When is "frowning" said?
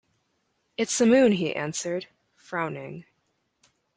2.35-3.05